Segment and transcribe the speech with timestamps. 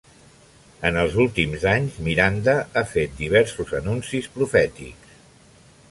[0.89, 5.15] En els últims anys Miranda ha fet diversos anuncis profètics.